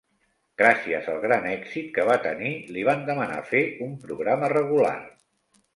[0.61, 5.01] Gràcies al gran èxit que va tenir li van demanar fer un programa regular.